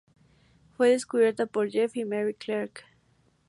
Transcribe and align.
Fue 0.77 0.89
descubierta 0.89 1.45
por 1.45 1.69
Jeff 1.69 1.95
y 1.95 2.05
Mary 2.05 2.33
Clarke. 2.33 2.81